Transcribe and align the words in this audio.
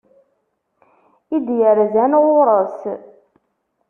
I 1.35 1.37
d-yerzan 1.45 2.13
ɣur-s. 2.23 2.79